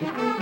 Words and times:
Yeah. 0.00 0.32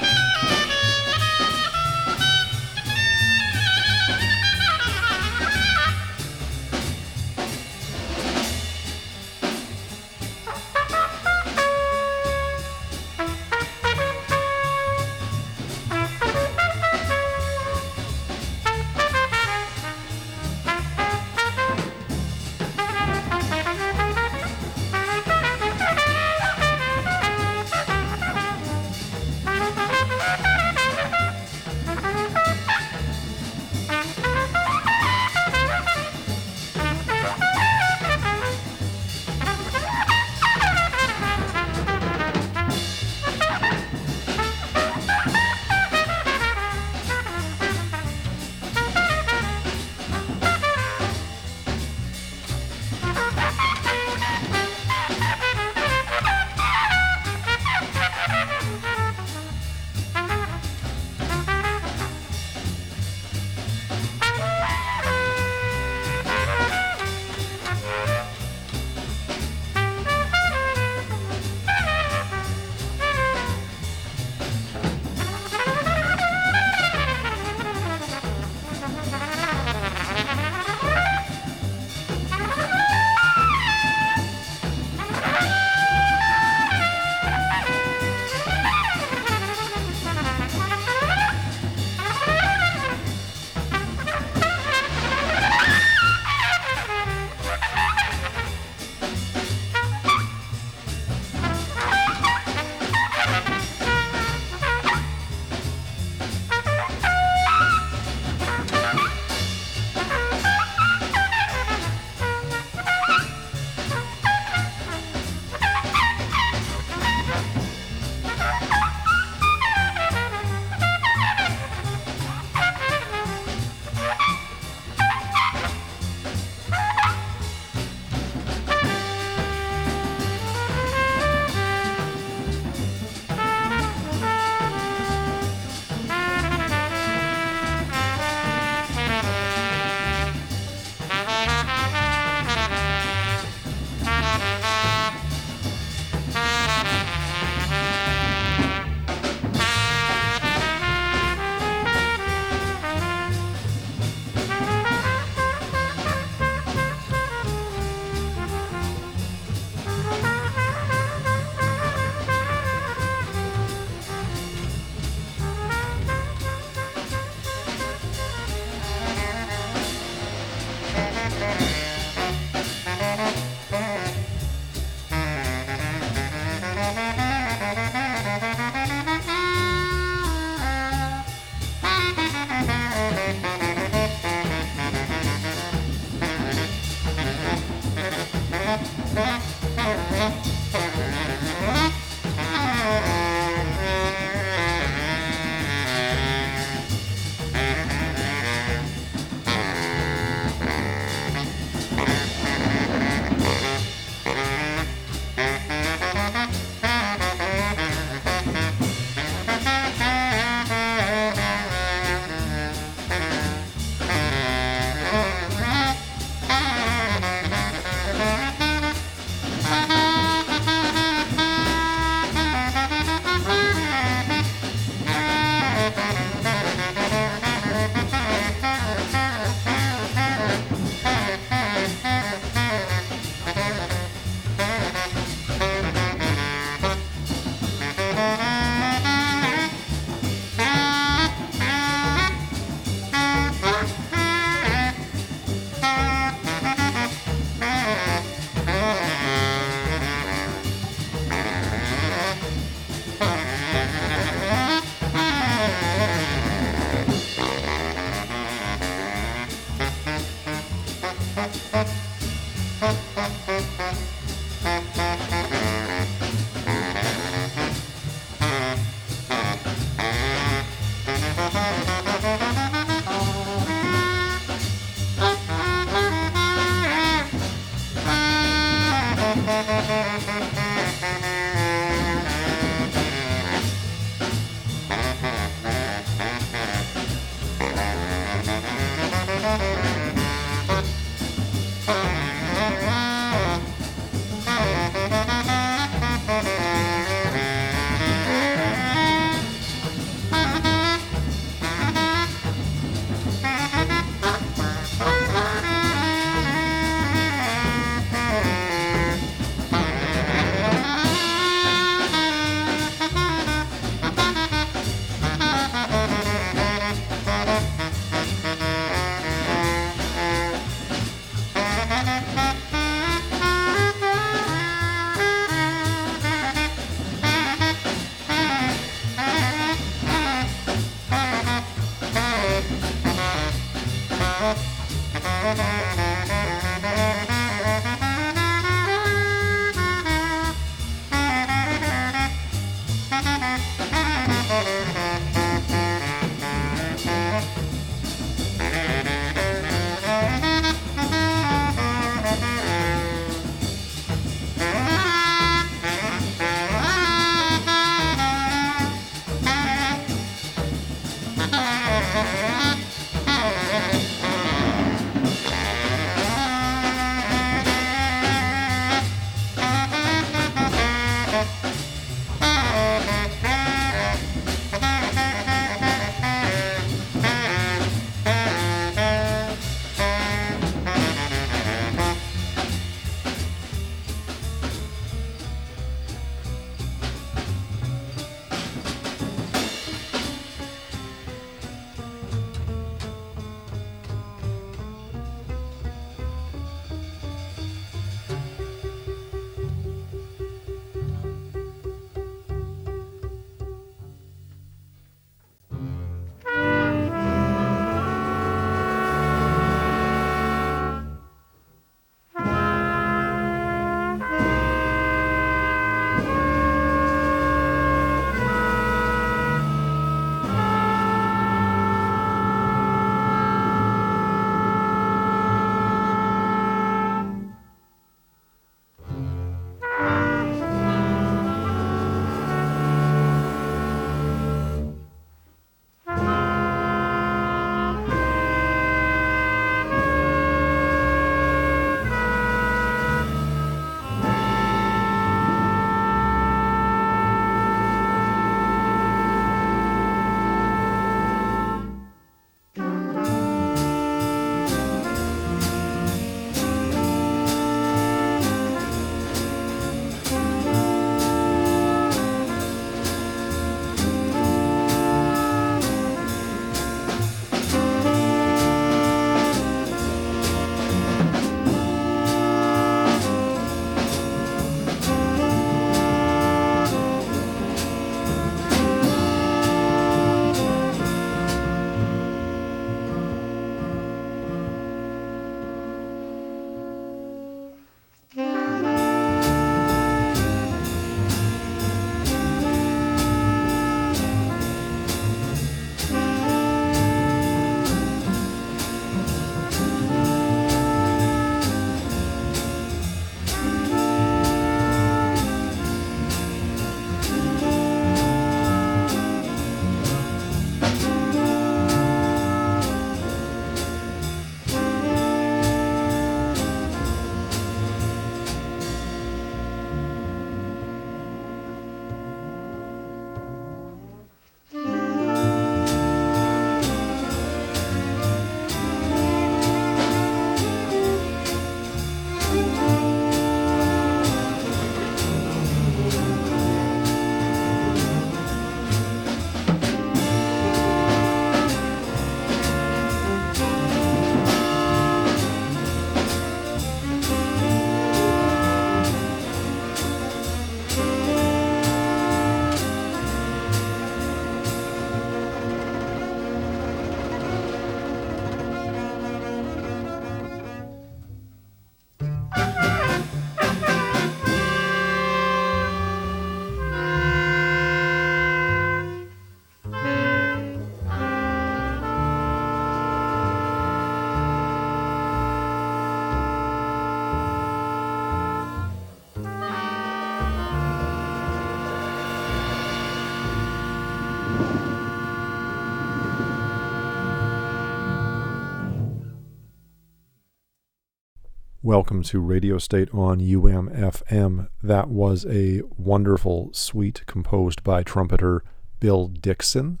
Welcome 591.86 592.24
to 592.24 592.40
Radio 592.40 592.78
State 592.78 593.10
on 593.14 593.38
UMFM. 593.38 594.66
That 594.82 595.08
was 595.08 595.46
a 595.48 595.82
wonderful 595.96 596.70
suite 596.72 597.22
composed 597.26 597.84
by 597.84 598.02
trumpeter 598.02 598.64
Bill 598.98 599.28
Dixon. 599.28 600.00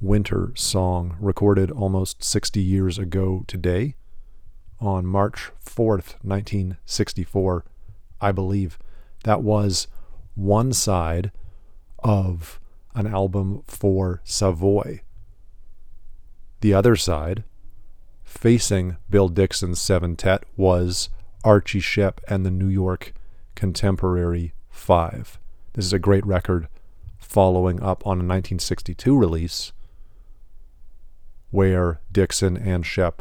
Winter 0.00 0.52
Song, 0.54 1.16
recorded 1.18 1.72
almost 1.72 2.22
60 2.22 2.62
years 2.62 2.98
ago 2.98 3.42
today 3.48 3.96
on 4.78 5.06
March 5.06 5.50
4th, 5.60 6.14
1964, 6.22 7.64
I 8.20 8.30
believe. 8.30 8.78
That 9.24 9.42
was 9.42 9.88
one 10.36 10.72
side 10.72 11.32
of 11.98 12.60
an 12.94 13.08
album 13.08 13.64
for 13.66 14.20
Savoy. 14.22 15.00
The 16.60 16.74
other 16.74 16.94
side, 16.94 17.42
facing 18.22 18.98
Bill 19.10 19.28
Dixon's 19.28 19.80
seventet, 19.80 20.44
was 20.56 21.08
Archie 21.44 21.80
Shepp 21.80 22.18
and 22.26 22.44
the 22.44 22.50
New 22.50 22.68
York 22.68 23.12
Contemporary 23.54 24.54
Five. 24.70 25.38
This 25.74 25.84
is 25.84 25.92
a 25.92 25.98
great 25.98 26.24
record 26.26 26.68
following 27.18 27.82
up 27.82 28.06
on 28.06 28.18
a 28.18 28.26
1962 28.26 29.16
release 29.16 29.72
where 31.50 32.00
Dixon 32.10 32.56
and 32.56 32.84
Shepp 32.84 33.20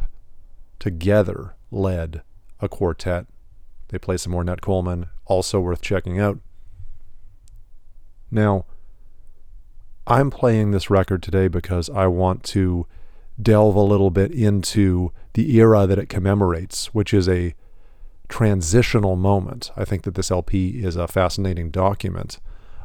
together 0.79 1.55
led 1.69 2.21
a 2.59 2.69
quartet. 2.69 3.27
They 3.89 3.99
play 3.99 4.17
some 4.17 4.31
more 4.31 4.43
Ornette 4.43 4.61
Coleman, 4.61 5.09
also 5.25 5.59
worth 5.59 5.81
checking 5.81 6.19
out. 6.19 6.39
Now, 8.31 8.65
I'm 10.07 10.31
playing 10.31 10.71
this 10.71 10.89
record 10.89 11.21
today 11.21 11.47
because 11.47 11.89
I 11.89 12.07
want 12.07 12.43
to 12.45 12.87
delve 13.41 13.75
a 13.75 13.81
little 13.81 14.09
bit 14.09 14.31
into 14.31 15.11
the 15.33 15.55
era 15.57 15.85
that 15.85 15.99
it 15.99 16.09
commemorates, 16.09 16.87
which 16.87 17.13
is 17.13 17.29
a 17.29 17.53
transitional 18.33 19.15
moment. 19.15 19.69
I 19.77 19.85
think 19.85 20.01
that 20.01 20.15
this 20.15 20.31
LP 20.31 20.83
is 20.83 20.95
a 20.95 21.07
fascinating 21.07 21.69
document 21.69 22.39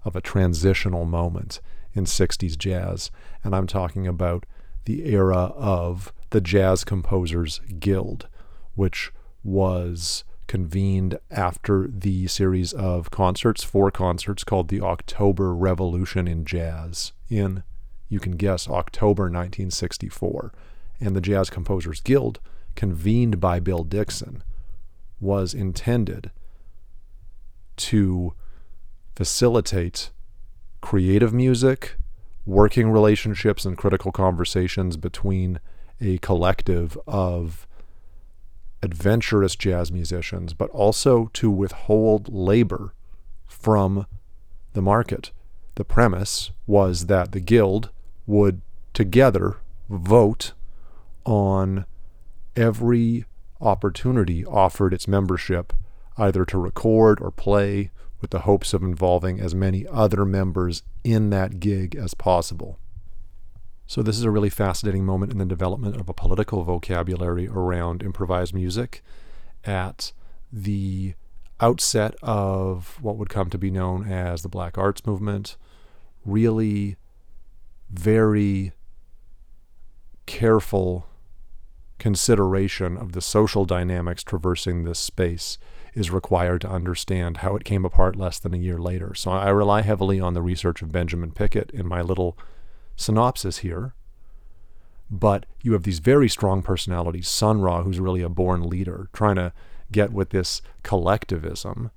of 0.04 0.14
a 0.14 0.20
transitional 0.20 1.06
moment 1.06 1.62
in 1.94 2.04
60s 2.04 2.58
jazz. 2.58 3.10
And 3.42 3.56
I'm 3.56 3.66
talking 3.66 4.06
about 4.06 4.44
the 4.84 5.06
era 5.06 5.54
of 5.56 6.12
the 6.28 6.42
Jazz 6.42 6.84
Composers 6.84 7.62
Guild, 7.78 8.28
which 8.74 9.10
was 9.42 10.22
convened 10.48 11.18
after 11.30 11.88
the 11.90 12.26
series 12.26 12.74
of 12.74 13.10
concerts, 13.10 13.64
four 13.64 13.90
concerts 13.90 14.44
called 14.44 14.68
the 14.68 14.82
October 14.82 15.54
Revolution 15.54 16.28
in 16.28 16.44
Jazz 16.44 17.12
in, 17.30 17.62
you 18.10 18.20
can 18.20 18.32
guess, 18.32 18.68
October 18.68 19.22
1964. 19.22 20.52
And 21.00 21.16
the 21.16 21.22
Jazz 21.22 21.48
Composers 21.48 22.02
Guild, 22.02 22.38
convened 22.74 23.40
by 23.40 23.60
Bill 23.60 23.82
Dixon, 23.82 24.42
was 25.20 25.54
intended 25.54 26.30
to 27.76 28.34
facilitate 29.14 30.10
creative 30.80 31.32
music, 31.32 31.96
working 32.46 32.90
relationships, 32.90 33.64
and 33.64 33.76
critical 33.76 34.12
conversations 34.12 34.96
between 34.96 35.60
a 36.00 36.18
collective 36.18 36.96
of 37.06 37.66
adventurous 38.82 39.56
jazz 39.56 39.90
musicians, 39.90 40.54
but 40.54 40.70
also 40.70 41.30
to 41.34 41.50
withhold 41.50 42.32
labor 42.32 42.94
from 43.46 44.06
the 44.72 44.82
market. 44.82 45.32
The 45.74 45.84
premise 45.84 46.50
was 46.66 47.06
that 47.06 47.32
the 47.32 47.40
guild 47.40 47.90
would 48.26 48.62
together 48.94 49.56
vote 49.88 50.52
on 51.24 51.86
every 52.56 53.24
opportunity 53.60 54.44
offered 54.44 54.94
its 54.94 55.08
membership 55.08 55.72
either 56.16 56.44
to 56.44 56.58
record 56.58 57.20
or 57.20 57.30
play 57.30 57.90
with 58.20 58.30
the 58.30 58.40
hopes 58.40 58.74
of 58.74 58.82
involving 58.82 59.40
as 59.40 59.54
many 59.54 59.86
other 59.86 60.24
members 60.24 60.82
in 61.04 61.30
that 61.30 61.60
gig 61.60 61.94
as 61.94 62.14
possible. 62.14 62.78
So, 63.86 64.02
this 64.02 64.18
is 64.18 64.24
a 64.24 64.30
really 64.30 64.50
fascinating 64.50 65.06
moment 65.06 65.32
in 65.32 65.38
the 65.38 65.46
development 65.46 65.96
of 65.96 66.08
a 66.08 66.14
political 66.14 66.62
vocabulary 66.62 67.48
around 67.48 68.02
improvised 68.02 68.52
music 68.52 69.02
at 69.64 70.12
the 70.52 71.14
outset 71.60 72.14
of 72.22 72.98
what 73.00 73.16
would 73.16 73.28
come 73.28 73.48
to 73.50 73.58
be 73.58 73.70
known 73.70 74.10
as 74.10 74.42
the 74.42 74.48
Black 74.48 74.76
Arts 74.76 75.06
Movement. 75.06 75.56
Really, 76.24 76.96
very 77.88 78.72
careful 80.26 81.06
consideration 81.98 82.96
of 82.96 83.12
the 83.12 83.20
social 83.20 83.64
dynamics 83.64 84.22
traversing 84.22 84.84
this 84.84 84.98
space 84.98 85.58
is 85.94 86.10
required 86.10 86.60
to 86.60 86.70
understand 86.70 87.38
how 87.38 87.56
it 87.56 87.64
came 87.64 87.84
apart 87.84 88.16
less 88.16 88.38
than 88.38 88.54
a 88.54 88.58
year 88.58 88.78
later. 88.78 89.14
So 89.14 89.30
I 89.30 89.48
rely 89.48 89.82
heavily 89.82 90.20
on 90.20 90.34
the 90.34 90.42
research 90.42 90.82
of 90.82 90.92
Benjamin 90.92 91.32
Piekut 91.32 91.70
in 91.70 91.86
my 91.86 92.02
little 92.02 92.38
synopsis 92.96 93.58
here. 93.58 93.94
But 95.10 95.46
you 95.62 95.72
have 95.72 95.84
these 95.84 95.98
very 95.98 96.28
strong 96.28 96.62
personalities. 96.62 97.28
Sun 97.28 97.62
Ra, 97.62 97.82
who's 97.82 97.98
really 97.98 98.22
a 98.22 98.28
born 98.28 98.68
leader, 98.68 99.08
trying 99.12 99.36
to 99.36 99.52
get 99.90 100.12
with 100.12 100.30
this 100.30 100.60
collectivism. 100.82 101.90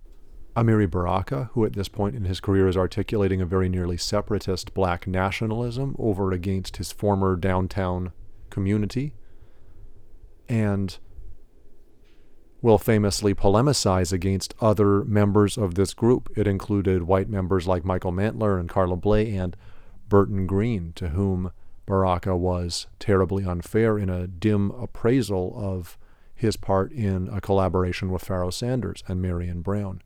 Amiri 0.56 0.90
Baraka, 0.90 1.50
who 1.54 1.66
at 1.66 1.74
this 1.74 1.88
point 1.88 2.16
in 2.16 2.26
his 2.26 2.40
career 2.40 2.68
is 2.68 2.78
articulating 2.78 3.42
a 3.42 3.46
very 3.46 3.70
nearly 3.70 3.98
separatist 3.98 4.74
black 4.74 5.08
nationalism 5.08 5.96
over 6.00 6.32
against 6.32 6.78
his 6.78 6.92
former 6.92 7.36
downtown 7.36 8.12
community 8.50 9.14
and 10.52 10.98
will 12.62 12.78
famously 12.78 13.34
polemicize 13.34 14.12
against 14.12 14.54
other 14.60 15.04
members 15.06 15.58
of 15.58 15.76
this 15.76 15.94
group. 15.94 16.30
It 16.36 16.46
included 16.46 17.04
white 17.04 17.30
members 17.30 17.68
like 17.68 17.86
Michael 17.86 18.12
Mantler 18.12 18.60
and 18.60 18.70
Carla 18.70 18.98
Bley 18.98 19.34
and 19.34 19.56
Burton 20.10 20.46
Greene, 20.46 20.92
to 20.98 21.10
whom 21.10 21.52
Baraka 21.86 22.36
was 22.36 22.88
terribly 23.00 23.46
unfair 23.46 23.98
in 23.98 24.10
a 24.10 24.28
dim 24.28 24.72
appraisal 24.72 25.54
of 25.56 25.98
his 26.36 26.58
part 26.58 26.92
in 26.92 27.30
a 27.30 27.40
collaboration 27.40 28.12
with 28.12 28.24
Pharoah 28.24 28.52
Sanders 28.52 29.04
and 29.08 29.22
Marion 29.22 29.62
Brown. 29.62 30.02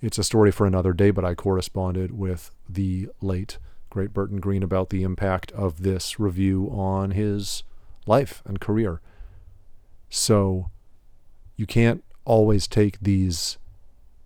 It's 0.00 0.18
a 0.18 0.24
story 0.24 0.52
for 0.52 0.66
another 0.66 0.92
day, 0.92 1.10
but 1.10 1.24
I 1.24 1.34
corresponded 1.34 2.16
with 2.16 2.52
the 2.68 3.08
late 3.20 3.58
great 3.90 4.12
Burton 4.12 4.38
Greene 4.40 4.62
about 4.62 4.90
the 4.90 5.02
impact 5.02 5.50
of 5.52 5.82
this 5.82 6.20
review 6.20 6.70
on 6.70 7.10
his 7.10 7.64
life 8.06 8.42
and 8.44 8.60
career. 8.60 9.00
So 10.08 10.70
you 11.56 11.66
can't 11.66 12.04
always 12.24 12.66
take 12.66 13.00
these 13.00 13.58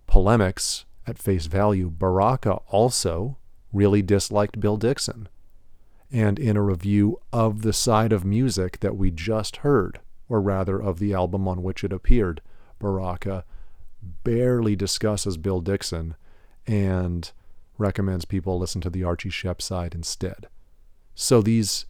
polemics 0.07 0.85
at 1.07 1.17
face 1.17 1.45
value. 1.45 1.89
Baraka 1.89 2.53
also 2.67 3.37
really 3.73 4.01
disliked 4.01 4.59
Bill 4.59 4.77
Dixon. 4.77 5.29
And 6.11 6.37
in 6.37 6.57
a 6.57 6.61
review 6.61 7.21
of 7.31 7.61
the 7.61 7.73
side 7.73 8.11
of 8.11 8.25
music 8.25 8.81
that 8.81 8.97
we 8.97 9.11
just 9.11 9.57
heard, 9.57 9.99
or 10.27 10.41
rather 10.41 10.79
of 10.79 10.99
the 10.99 11.13
album 11.13 11.47
on 11.47 11.63
which 11.63 11.83
it 11.83 11.93
appeared, 11.93 12.41
Baraka 12.79 13.45
barely 14.23 14.75
discusses 14.75 15.37
Bill 15.37 15.61
Dixon 15.61 16.15
and 16.67 17.31
recommends 17.77 18.25
people 18.25 18.59
listen 18.59 18.81
to 18.81 18.89
the 18.89 19.03
Archie 19.03 19.29
Shepp 19.29 19.61
side 19.61 19.95
instead. 19.95 20.47
So 21.15 21.41
these 21.41 21.85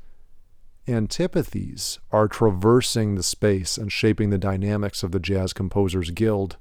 antipathies 0.92 2.00
are 2.12 2.28
traversing 2.28 3.16
the 3.16 3.24
space 3.24 3.78
and 3.78 3.92
shaping 3.92 4.30
the 4.30 4.38
dynamics 4.38 5.04
of 5.04 5.12
the 5.12 5.20
Jazz 5.20 5.54
Composers 5.54 6.12
Guild 6.12 6.58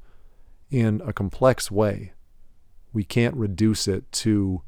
in 0.71 1.03
a 1.05 1.13
complex 1.13 1.71
way. 1.71 2.13
We 2.93 3.05
can't 3.05 3.37
reduce 3.37 3.89
it 3.89 4.11
to 4.13 4.63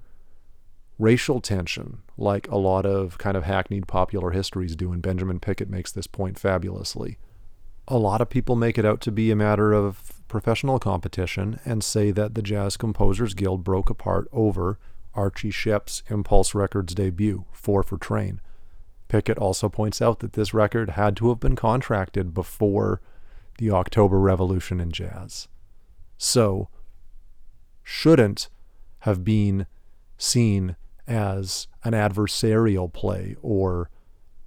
racial 0.98 1.40
tension 1.40 1.98
like 2.16 2.48
a 2.48 2.57
lot 2.57 2.87
of 2.87 3.18
kind 3.18 3.37
of 3.37 3.44
hackneyed 3.44 3.88
popular 3.88 4.31
histories 4.31 4.77
do, 4.77 4.92
and 4.92 5.03
Benjamin 5.03 5.40
Piekut 5.40 5.68
makes 5.68 5.90
this 5.90 6.07
point 6.07 6.38
fabulously. 6.38 7.18
A 7.88 7.98
lot 7.98 8.20
of 8.20 8.31
people 8.31 8.55
make 8.55 8.79
it 8.79 8.85
out 8.85 9.01
to 9.03 9.11
be 9.11 9.31
a 9.31 9.37
matter 9.37 9.72
of 9.72 10.22
professional 10.29 10.79
competition 10.79 11.59
and 11.64 11.83
say 11.83 12.11
that 12.12 12.35
the 12.35 12.42
Jazz 12.42 12.77
Composers 12.77 13.35
Guild 13.35 13.64
broke 13.64 13.90
apart 13.90 14.29
over 14.33 14.79
Archie 15.14 15.51
Shepp's 15.51 16.03
Impulse 16.09 16.55
Records 16.55 16.94
debut, 16.94 17.44
Four 17.53 17.83
for 17.83 17.98
Trane. 17.98 18.38
Piekut 19.12 19.38
also 19.38 19.68
points 19.68 20.01
out 20.01 20.20
that 20.20 20.33
this 20.33 20.55
record 20.55 20.90
had 20.90 21.16
to 21.16 21.29
have 21.29 21.38
been 21.38 21.55
contracted 21.55 22.33
before 22.33 23.03
the 23.59 23.70
October 23.70 24.18
Revolution 24.18 24.81
in 24.81 24.90
jazz. 24.90 25.48
So, 26.16 26.70
shouldn't 27.83 28.48
have 29.01 29.22
been 29.22 29.66
seen 30.16 30.77
as 31.07 31.66
an 31.85 31.92
adversarial 31.92 32.90
play 32.90 33.37
or 33.42 33.90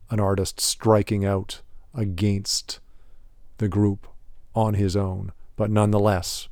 an 0.09 0.19
artist 0.19 0.59
striking 0.59 1.23
out 1.23 1.61
against 1.93 2.79
the 3.57 3.67
group 3.67 4.07
on 4.55 4.73
his 4.73 4.95
own. 4.95 5.31
But 5.55 5.69
nonetheless, 5.69 6.47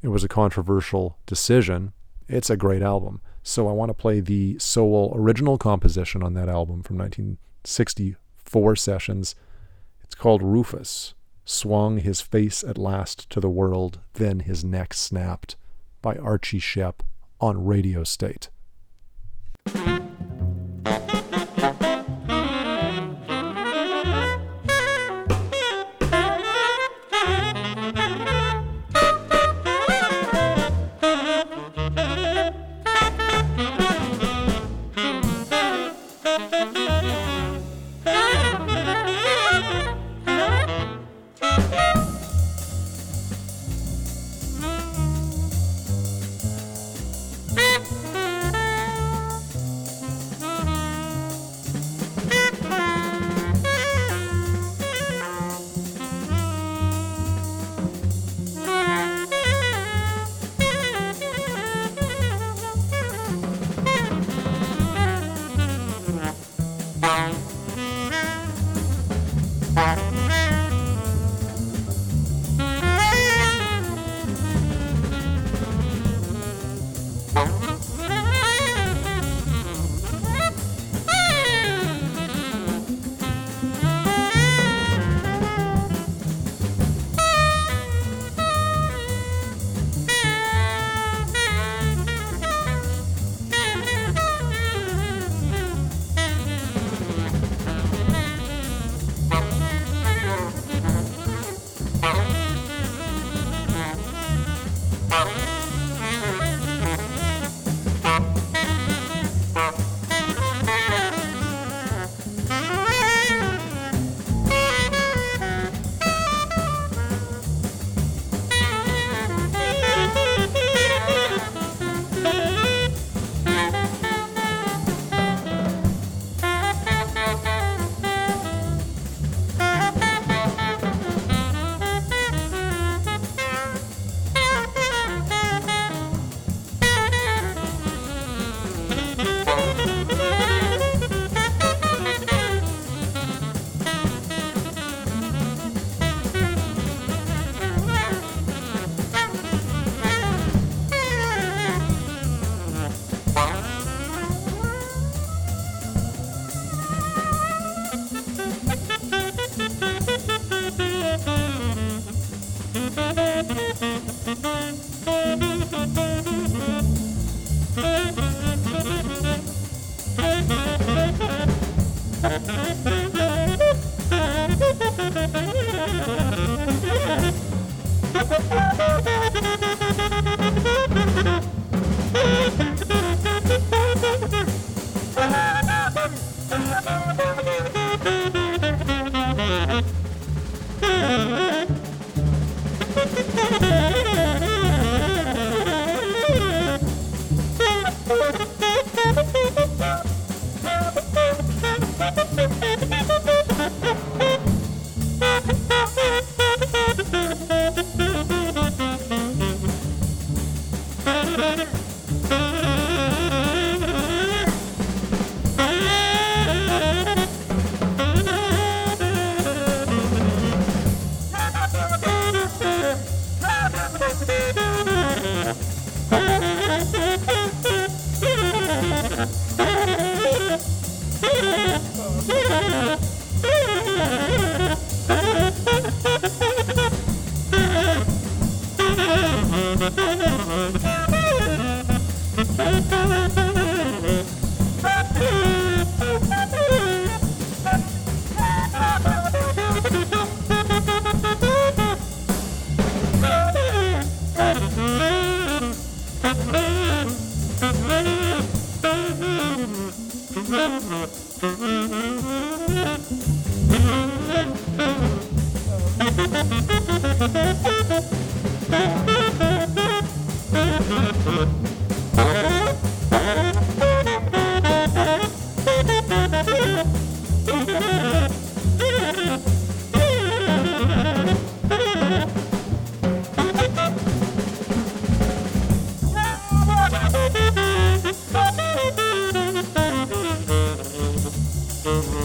it 0.00 0.08
was 0.08 0.24
a 0.24 0.28
controversial 0.28 1.16
decision. 1.26 1.92
It's 2.28 2.50
a 2.50 2.56
great 2.56 2.82
album. 2.82 3.20
So 3.44 3.68
I 3.68 3.72
want 3.72 3.90
to 3.90 3.94
play 3.94 4.18
the 4.18 4.58
sole 4.58 5.12
original 5.14 5.58
composition 5.58 6.24
on 6.24 6.34
that 6.34 6.48
album 6.48 6.82
from 6.82 6.96
19. 6.96 7.38
64 7.64 8.76
sessions. 8.76 9.34
It's 10.02 10.14
called 10.14 10.42
Rufus. 10.42 11.14
swung 11.44 11.98
his 11.98 12.20
face 12.20 12.62
at 12.62 12.78
last 12.78 13.28
to 13.30 13.40
the 13.40 13.50
world, 13.50 13.98
then 14.14 14.40
his 14.40 14.64
neck 14.64 14.94
snapped, 14.94 15.56
by 16.00 16.14
Archie 16.16 16.60
Shepp 16.60 17.00
on 17.40 17.64
Radio 17.64 18.04
State. 18.04 18.48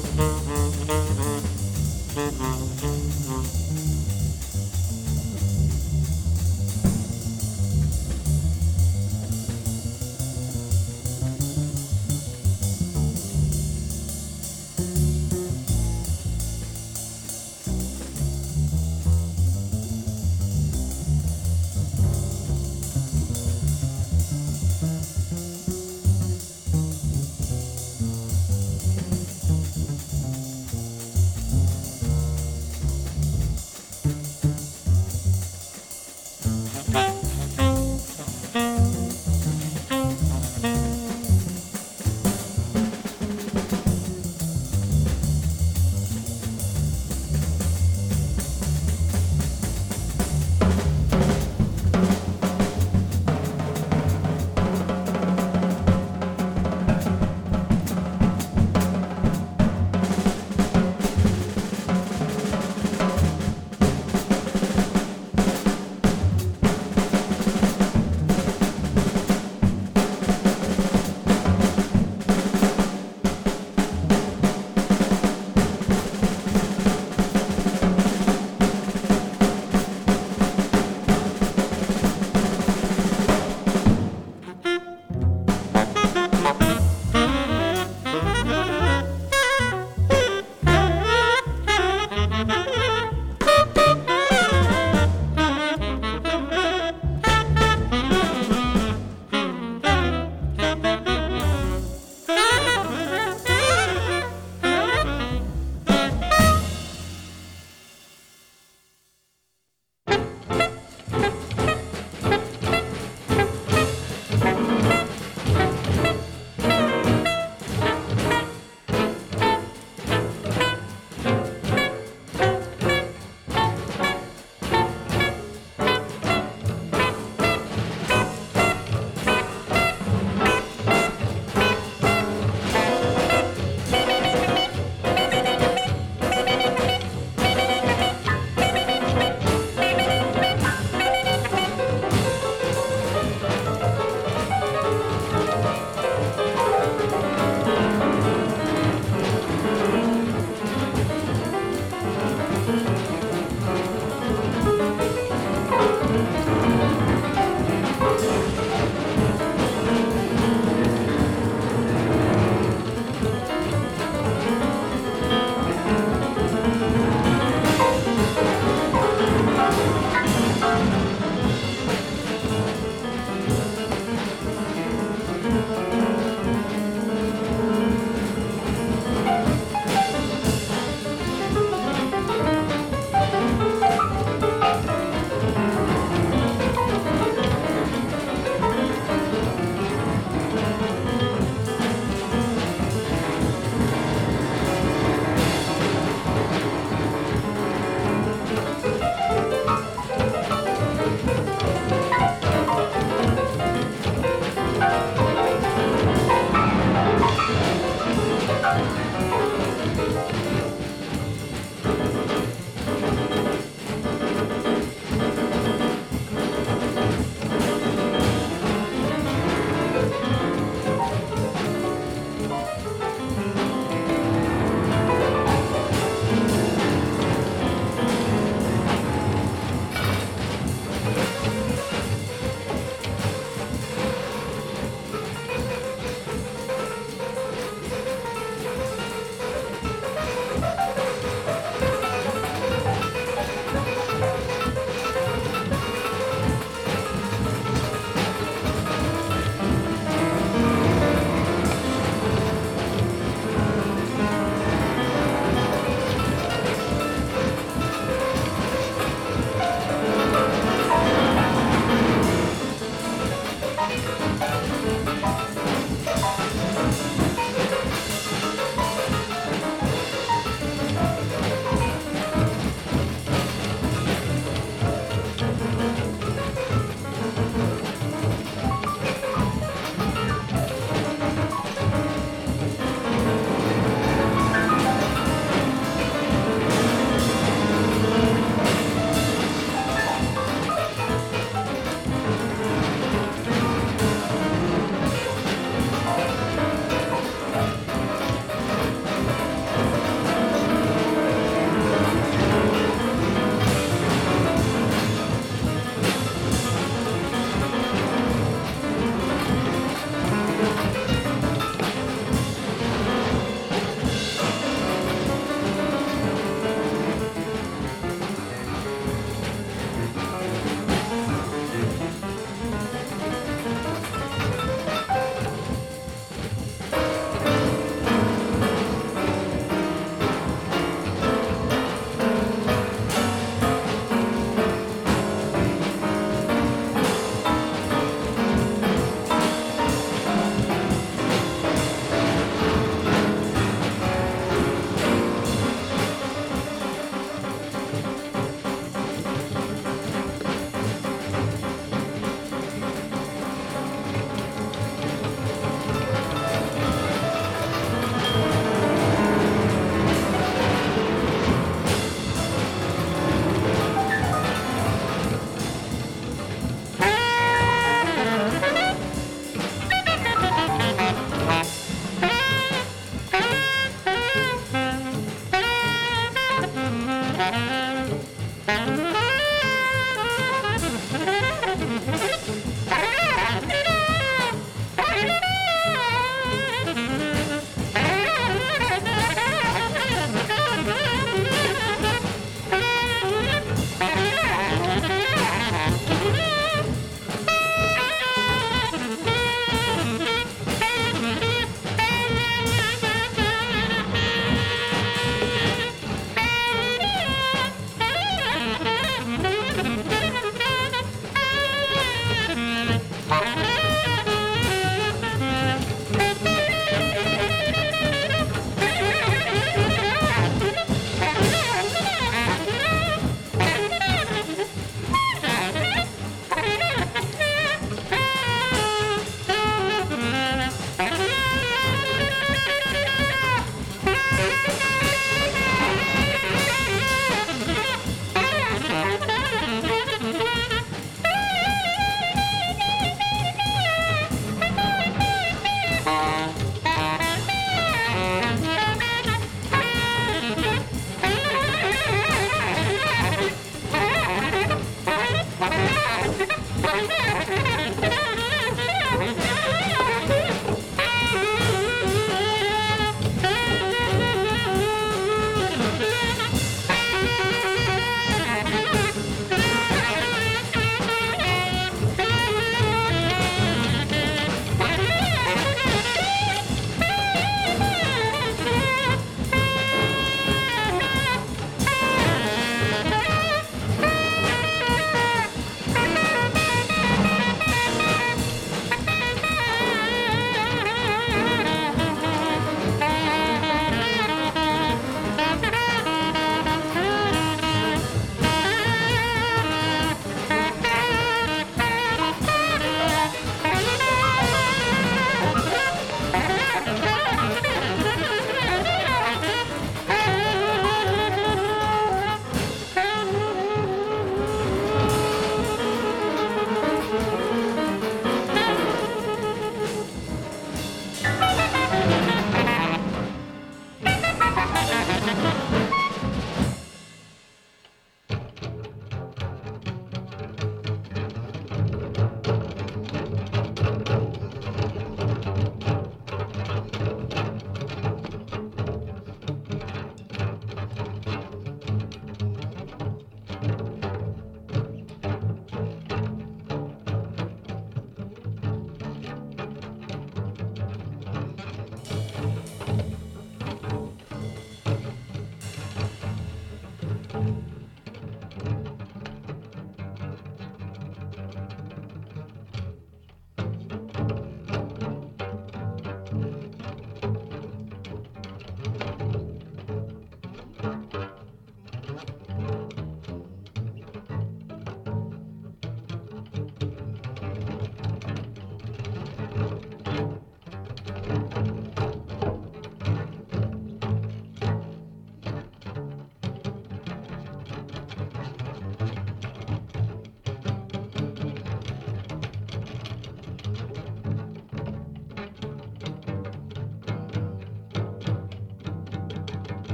Mm-hmm. 0.00 0.39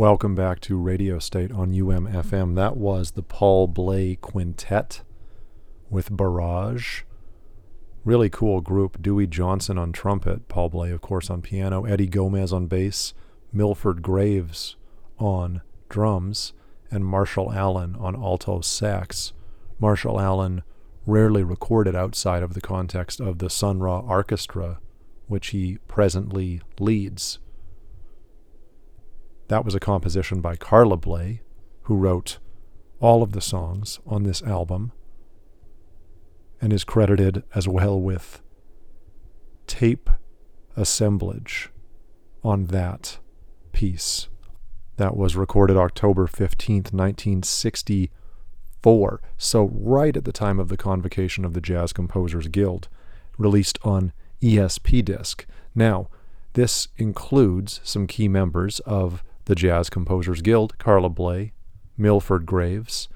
Welcome 0.00 0.34
back 0.34 0.60
to 0.60 0.78
Radio 0.78 1.18
State 1.18 1.52
on 1.52 1.72
UMFM. 1.72 2.54
That 2.54 2.78
was 2.78 3.10
the 3.10 3.22
Paul 3.22 3.66
Bley 3.68 4.16
Quintet 4.16 5.02
with 5.90 6.16
Barrage. 6.16 7.02
Really 8.02 8.30
cool 8.30 8.62
group. 8.62 9.02
Dewey 9.02 9.26
Johnson 9.26 9.76
on 9.76 9.92
trumpet, 9.92 10.48
Paul 10.48 10.70
Bley, 10.70 10.90
of 10.90 11.02
course, 11.02 11.28
on 11.28 11.42
piano, 11.42 11.84
Eddie 11.84 12.06
Gomez 12.06 12.50
on 12.50 12.66
bass, 12.66 13.12
Milford 13.52 14.00
Graves 14.00 14.76
on 15.18 15.60
drums, 15.90 16.54
and 16.90 17.04
Marshall 17.04 17.52
Allen 17.52 17.94
on 17.96 18.16
alto 18.16 18.62
sax. 18.62 19.34
Marshall 19.78 20.18
Allen 20.18 20.62
rarely 21.04 21.42
recorded 21.42 21.94
outside 21.94 22.42
of 22.42 22.54
the 22.54 22.62
context 22.62 23.20
of 23.20 23.36
the 23.36 23.50
Sun 23.50 23.80
Ra 23.80 23.98
Orchestra, 23.98 24.80
which 25.26 25.48
he 25.48 25.76
presently 25.88 26.62
leads. 26.78 27.38
That 29.50 29.64
was 29.64 29.74
a 29.74 29.80
composition 29.80 30.40
by 30.40 30.54
Carla 30.54 30.96
Bley, 30.96 31.42
who 31.82 31.96
wrote 31.96 32.38
all 33.00 33.20
of 33.20 33.32
the 33.32 33.40
songs 33.40 33.98
on 34.06 34.22
this 34.22 34.42
album 34.42 34.92
and 36.60 36.72
is 36.72 36.84
credited 36.84 37.42
as 37.52 37.66
well 37.66 38.00
with 38.00 38.42
tape 39.66 40.08
assemblage 40.76 41.70
on 42.44 42.66
that 42.66 43.18
piece. 43.72 44.28
That 44.98 45.16
was 45.16 45.34
recorded 45.34 45.76
October 45.76 46.28
15th, 46.28 46.92
1964. 46.92 49.20
So, 49.36 49.68
right 49.74 50.16
at 50.16 50.24
the 50.24 50.30
time 50.30 50.60
of 50.60 50.68
the 50.68 50.76
convocation 50.76 51.44
of 51.44 51.54
the 51.54 51.60
Jazz 51.60 51.92
Composers 51.92 52.46
Guild, 52.46 52.88
released 53.36 53.80
on 53.82 54.12
ESP 54.40 55.04
disc. 55.04 55.44
Now, 55.74 56.08
this 56.52 56.86
includes 56.98 57.80
some 57.82 58.06
key 58.06 58.28
members 58.28 58.78
of 58.80 59.24
the 59.44 59.54
Jazz 59.54 59.90
Composers 59.90 60.42
Guild, 60.42 60.78
Carla 60.78 61.08
Bley, 61.08 61.52
Milford 61.96 62.46
Graves. 62.46 63.08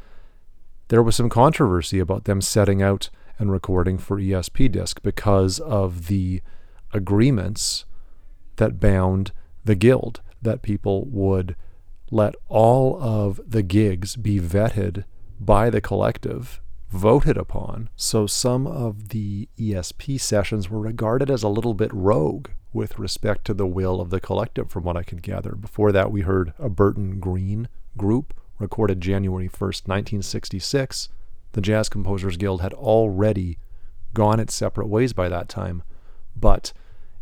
There 0.89 1.03
was 1.03 1.16
some 1.16 1.29
controversy 1.29 1.99
about 1.99 2.25
them 2.25 2.41
setting 2.41 2.83
out 2.83 3.11
and 3.39 3.51
recording 3.51 3.99
for 3.99 4.18
ESP 4.18 4.72
Disc 4.72 5.03
because 5.03 5.59
of 5.61 6.07
the 6.07 6.43
agreements 6.93 7.85
that 8.57 8.79
bound 8.79 9.33
the 9.64 9.75
guild, 9.75 10.20
that 10.43 10.62
people 10.62 11.07
would 11.07 11.57
let 12.11 12.35
all 12.49 13.03
of 13.03 13.41
the 13.47 13.62
gigs 13.62 14.16
be 14.16 14.39
vetted 14.39 15.05
by 15.41 15.70
the 15.70 15.81
collective, 15.81 16.61
voted 16.91 17.37
upon. 17.37 17.89
So 17.97 18.27
some 18.27 18.66
of 18.66 19.09
the 19.09 19.49
ESP 19.59 20.20
sessions 20.20 20.70
were 20.70 20.81
regarded 20.81 21.31
as 21.31 21.43
a 21.43 21.49
little 21.49 21.75
bit 21.75 21.93
rogue 21.93 22.49
with 22.75 22.99
respect 22.99 23.47
to 23.47 23.55
the 23.55 23.66
will 23.66 24.01
of 24.01 24.11
the 24.11 24.20
collective, 24.20 24.70
from 24.70 24.83
what 24.83 24.97
I 24.97 25.05
could 25.05 25.22
gather. 25.22 25.55
Before 25.55 25.93
that, 25.93 26.11
we 26.11 26.22
heard 26.22 26.53
a 26.59 26.68
Burton 26.68 27.20
Greene 27.20 27.68
group 27.97 28.35
recorded 28.59 29.01
January 29.01 29.49
1st, 29.49 29.87
1966. 29.87 31.09
The 31.53 31.61
Jazz 31.61 31.89
Composers 31.89 32.37
Guild 32.37 32.61
had 32.61 32.75
already 32.75 33.59
gone 34.12 34.41
its 34.41 34.55
separate 34.55 34.89
ways 34.89 35.12
by 35.12 35.29
that 35.29 35.49
time, 35.49 35.85
but 36.37 36.72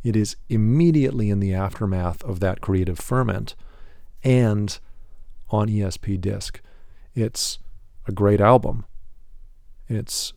it 0.03 0.17
is 0.17 0.37
immediately 0.49 1.31
in 1.31 1.39
the 1.39 1.55
aftermath 1.55 2.25
of 2.25 2.41
that 2.41 2.61
creative 2.61 2.99
ferment 2.99 3.55
and 4.25 4.79
on 5.51 5.69
ESP 5.69 6.21
disc. 6.21 6.61
It's 7.15 7.59
a 8.09 8.13
great 8.13 8.41
album. 8.41 8.87
It's 9.89 10.33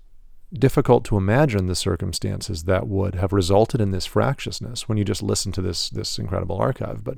difficult 0.60 1.04
to 1.06 1.18
imagine 1.18 1.68
the 1.68 1.76
circumstances 1.76 2.64
that 2.64 2.88
would 2.88 3.16
have 3.16 3.34
resulted 3.34 3.82
in 3.82 3.92
this 3.92 4.06
fractiousness 4.06 4.88
when 4.88 4.98
you 4.98 5.04
just 5.04 5.24
listen 5.24 5.52
to 5.54 5.62
this 5.62 5.90
this 5.90 6.18
incredible 6.18 6.58
archive. 6.58 7.04
But 7.04 7.18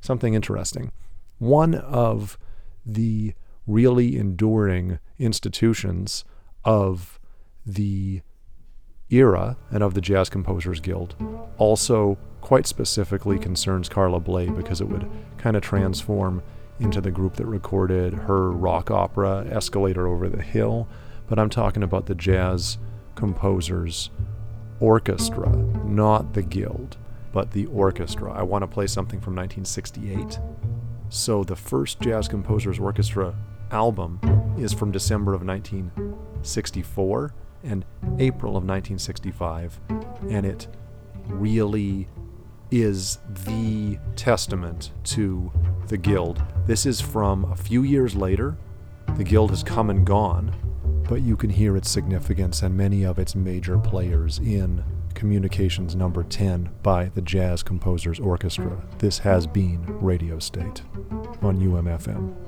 something 0.00 0.34
interesting. 0.34 0.92
One 1.38 1.74
of 1.74 2.38
the 2.84 3.34
really 3.66 4.16
enduring 4.16 4.98
institutions 5.18 6.24
of 6.64 7.18
the 7.64 8.22
era 9.10 9.56
and 9.70 9.82
of 9.82 9.94
the 9.94 10.00
Jazz 10.00 10.28
Composers 10.28 10.80
Guild 10.80 11.14
also 11.58 12.16
quite 12.40 12.66
specifically 12.66 13.38
concerns 13.38 13.88
Carla 13.88 14.20
Bley 14.20 14.48
because 14.48 14.80
it 14.80 14.88
would 14.88 15.08
kind 15.38 15.56
of 15.56 15.62
transform 15.62 16.42
into 16.78 17.00
the 17.00 17.10
group 17.10 17.34
that 17.36 17.46
recorded 17.46 18.14
her 18.14 18.50
rock 18.50 18.90
opera 18.90 19.46
Escalator 19.50 20.06
Over 20.06 20.28
the 20.28 20.42
Hill 20.42 20.86
but 21.28 21.38
I'm 21.38 21.50
talking 21.50 21.82
about 21.82 22.06
the 22.06 22.14
Jazz 22.14 22.78
Composers 23.14 24.10
Orchestra, 24.80 25.50
not 25.84 26.34
the 26.34 26.42
Guild, 26.42 26.96
but 27.32 27.50
the 27.50 27.66
orchestra. 27.66 28.32
I 28.32 28.42
want 28.42 28.62
to 28.62 28.66
play 28.66 28.86
something 28.86 29.20
from 29.20 29.34
1968. 29.34 30.38
So 31.08 31.44
the 31.44 31.56
first 31.56 32.00
Jazz 32.00 32.28
Composers 32.28 32.78
Orchestra 32.78 33.34
album 33.70 34.20
is 34.58 34.72
from 34.72 34.90
December 34.90 35.34
of 35.34 35.44
1964 35.44 37.34
and 37.64 37.84
April 38.18 38.56
of 38.56 38.64
1965, 38.64 39.80
and 40.30 40.46
it 40.46 40.68
really 41.26 42.08
is 42.70 43.18
the 43.46 43.98
testament 44.16 44.92
to 45.04 45.52
the 45.88 45.96
Guild. 45.96 46.42
This 46.66 46.86
is 46.86 47.00
from 47.00 47.44
a 47.50 47.56
few 47.56 47.82
years 47.82 48.14
later. 48.14 48.56
The 49.16 49.24
Guild 49.24 49.50
has 49.50 49.62
come 49.62 49.88
and 49.90 50.04
gone, 50.04 50.54
but 51.08 51.22
you 51.22 51.36
can 51.36 51.50
hear 51.50 51.76
its 51.76 51.90
significance 51.90 52.62
and 52.62 52.76
many 52.76 53.04
of 53.04 53.18
its 53.18 53.34
major 53.34 53.78
players 53.78 54.38
in 54.38 54.84
Communications 55.14 55.94
Number 55.94 56.22
10 56.22 56.70
by 56.82 57.06
the 57.14 57.22
Jazz 57.22 57.62
Composers 57.62 58.20
Orchestra. 58.20 58.82
This 58.98 59.18
has 59.18 59.46
been 59.46 59.84
Radio 60.00 60.38
State 60.38 60.82
on 61.42 61.58
UMFM. 61.58 62.45